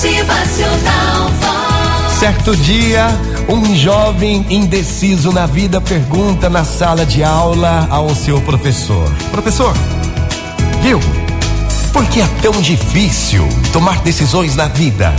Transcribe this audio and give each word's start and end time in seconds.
Motivacional. 0.00 1.30
Certo 2.18 2.56
dia, 2.56 3.06
um 3.46 3.76
jovem 3.76 4.46
indeciso 4.48 5.30
na 5.30 5.44
vida 5.44 5.78
pergunta 5.78 6.48
na 6.48 6.64
sala 6.64 7.04
de 7.04 7.22
aula 7.22 7.86
ao 7.90 8.14
seu 8.14 8.40
professor: 8.40 9.12
Professor, 9.30 9.74
viu? 10.80 10.98
Por 11.92 12.06
que 12.06 12.22
é 12.22 12.26
tão 12.40 12.52
difícil 12.62 13.46
tomar 13.74 14.00
decisões 14.00 14.56
na 14.56 14.68
vida? 14.68 15.14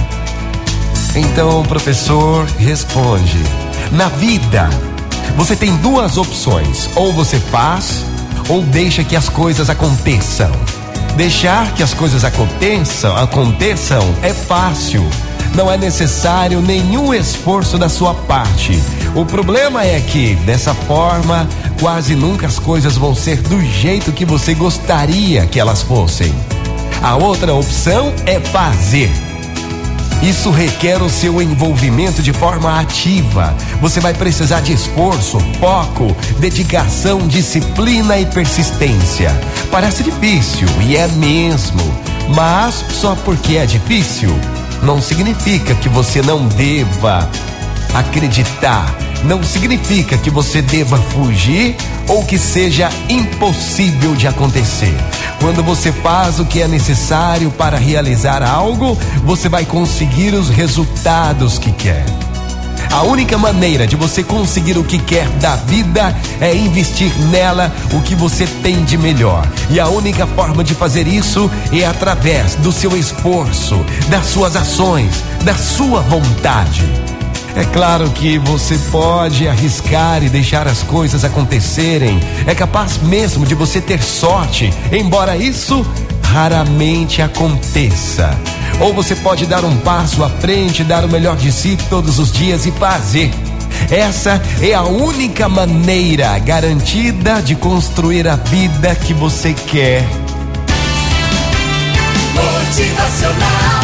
Então 1.13 1.61
o 1.61 1.67
professor 1.67 2.47
responde: 2.57 3.37
Na 3.91 4.07
vida, 4.07 4.67
você 5.37 5.55
tem 5.55 5.75
duas 5.77 6.17
opções: 6.17 6.89
ou 6.95 7.13
você 7.13 7.39
faz, 7.39 8.03
ou 8.49 8.63
deixa 8.63 9.03
que 9.03 9.15
as 9.15 9.29
coisas 9.29 9.69
aconteçam. 9.69 10.49
Deixar 11.15 11.73
que 11.73 11.83
as 11.83 11.93
coisas 11.93 12.23
aconteçam, 12.23 13.15
aconteçam 13.15 14.15
é 14.21 14.33
fácil. 14.33 15.07
Não 15.53 15.69
é 15.69 15.77
necessário 15.77 16.61
nenhum 16.61 17.13
esforço 17.13 17.77
da 17.77 17.89
sua 17.89 18.13
parte. 18.13 18.79
O 19.13 19.25
problema 19.25 19.83
é 19.85 19.99
que, 19.99 20.35
dessa 20.35 20.73
forma, 20.73 21.47
quase 21.79 22.15
nunca 22.15 22.47
as 22.47 22.57
coisas 22.57 22.95
vão 22.95 23.13
ser 23.13 23.41
do 23.41 23.61
jeito 23.61 24.13
que 24.13 24.23
você 24.23 24.53
gostaria 24.53 25.45
que 25.45 25.59
elas 25.59 25.81
fossem. 25.81 26.33
A 27.03 27.17
outra 27.17 27.53
opção 27.53 28.13
é 28.25 28.39
fazer. 28.39 29.11
Isso 30.21 30.51
requer 30.51 31.01
o 31.01 31.09
seu 31.09 31.41
envolvimento 31.41 32.21
de 32.21 32.31
forma 32.31 32.79
ativa. 32.79 33.55
Você 33.81 33.99
vai 33.99 34.13
precisar 34.13 34.61
de 34.61 34.73
esforço, 34.73 35.39
foco, 35.59 36.15
dedicação, 36.39 37.27
disciplina 37.27 38.17
e 38.19 38.25
persistência. 38.25 39.31
Parece 39.71 40.03
difícil 40.03 40.67
e 40.81 40.95
é 40.95 41.07
mesmo, 41.07 41.81
mas 42.35 42.85
só 42.91 43.15
porque 43.15 43.57
é 43.57 43.65
difícil 43.65 44.29
não 44.81 44.99
significa 44.99 45.75
que 45.75 45.87
você 45.87 46.21
não 46.21 46.47
deva 46.47 47.29
acreditar. 47.93 48.95
Não 49.23 49.43
significa 49.43 50.17
que 50.17 50.31
você 50.31 50.61
deva 50.61 50.97
fugir 50.97 51.75
ou 52.07 52.25
que 52.25 52.37
seja 52.37 52.89
impossível 53.07 54.15
de 54.15 54.27
acontecer. 54.27 54.95
Quando 55.41 55.63
você 55.63 55.91
faz 55.91 56.39
o 56.39 56.45
que 56.45 56.61
é 56.61 56.67
necessário 56.67 57.49
para 57.49 57.75
realizar 57.75 58.43
algo, 58.43 58.95
você 59.25 59.49
vai 59.49 59.65
conseguir 59.65 60.35
os 60.35 60.49
resultados 60.49 61.57
que 61.57 61.71
quer. 61.71 62.05
A 62.91 63.01
única 63.01 63.39
maneira 63.39 63.87
de 63.87 63.95
você 63.95 64.21
conseguir 64.21 64.77
o 64.77 64.83
que 64.83 64.99
quer 64.99 65.27
da 65.39 65.55
vida 65.55 66.15
é 66.39 66.53
investir 66.55 67.11
nela 67.31 67.73
o 67.91 68.01
que 68.01 68.13
você 68.13 68.45
tem 68.61 68.83
de 68.83 68.99
melhor. 68.99 69.47
E 69.71 69.79
a 69.79 69.87
única 69.87 70.27
forma 70.27 70.63
de 70.63 70.75
fazer 70.75 71.07
isso 71.07 71.49
é 71.73 71.87
através 71.87 72.53
do 72.55 72.71
seu 72.71 72.95
esforço, 72.95 73.83
das 74.09 74.27
suas 74.27 74.55
ações, 74.55 75.23
da 75.43 75.55
sua 75.55 76.01
vontade. 76.01 77.10
É 77.55 77.65
claro 77.65 78.09
que 78.11 78.37
você 78.37 78.77
pode 78.91 79.47
arriscar 79.47 80.23
e 80.23 80.29
deixar 80.29 80.67
as 80.67 80.83
coisas 80.83 81.25
acontecerem. 81.25 82.19
É 82.47 82.55
capaz 82.55 82.97
mesmo 82.97 83.45
de 83.45 83.53
você 83.53 83.81
ter 83.81 84.01
sorte, 84.01 84.73
embora 84.91 85.35
isso 85.35 85.85
raramente 86.23 87.21
aconteça. 87.21 88.37
Ou 88.79 88.93
você 88.93 89.15
pode 89.15 89.45
dar 89.45 89.65
um 89.65 89.75
passo 89.77 90.23
à 90.23 90.29
frente, 90.29 90.83
dar 90.83 91.03
o 91.03 91.09
melhor 91.09 91.35
de 91.35 91.51
si 91.51 91.77
todos 91.89 92.19
os 92.19 92.31
dias 92.31 92.65
e 92.65 92.71
fazer. 92.71 93.31
Essa 93.89 94.41
é 94.61 94.73
a 94.73 94.83
única 94.83 95.49
maneira 95.49 96.39
garantida 96.39 97.41
de 97.41 97.55
construir 97.55 98.27
a 98.27 98.37
vida 98.37 98.95
que 98.95 99.13
você 99.13 99.53
quer. 99.53 100.03
Motivacional 102.33 103.80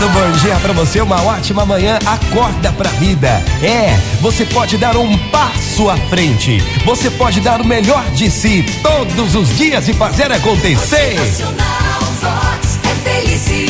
Muito 0.00 0.14
bom 0.14 0.30
dia 0.38 0.56
pra 0.56 0.72
você, 0.72 1.02
uma 1.02 1.22
ótima 1.22 1.66
manhã. 1.66 1.98
Acorda 2.06 2.72
pra 2.72 2.88
vida. 2.92 3.28
É, 3.62 3.94
você 4.22 4.46
pode 4.46 4.78
dar 4.78 4.96
um 4.96 5.18
passo 5.28 5.90
à 5.90 5.96
frente. 6.08 6.58
Você 6.86 7.10
pode 7.10 7.38
dar 7.42 7.60
o 7.60 7.66
melhor 7.66 8.02
de 8.12 8.30
si 8.30 8.64
todos 8.82 9.34
os 9.34 9.54
dias 9.58 9.88
e 9.88 9.92
fazer 9.92 10.32
acontecer. 10.32 11.18
Vox. 12.18 12.78
É 12.82 12.94
felicidade, 13.10 13.69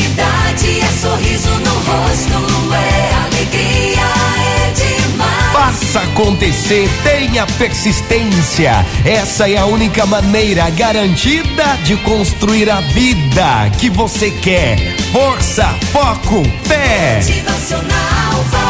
Faça 5.91 6.07
acontecer, 6.07 6.89
tenha 7.03 7.45
persistência. 7.45 8.85
Essa 9.03 9.49
é 9.49 9.57
a 9.57 9.65
única 9.65 10.05
maneira 10.05 10.69
garantida 10.69 11.65
de 11.83 11.97
construir 11.97 12.69
a 12.69 12.79
vida 12.79 13.69
que 13.77 13.89
você 13.89 14.31
quer. 14.31 14.95
Força, 15.11 15.65
foco, 15.91 16.43
fé. 16.63 17.19
Motivacional. 17.21 18.60